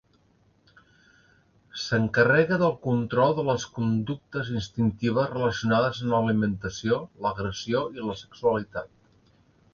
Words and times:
S'encarrega 1.81 2.57
del 2.61 2.73
control 2.87 3.35
de 3.41 3.45
les 3.51 3.67
conductes 3.75 4.49
instintives 4.55 5.31
relacionades 5.35 6.01
amb 6.07 6.17
l'alimentació, 6.17 6.99
l'agressió 7.27 7.85
i 8.01 8.11
la 8.11 8.19
sexualitat. 8.25 8.93